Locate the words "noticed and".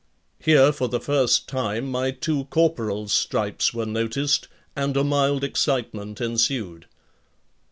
3.85-4.97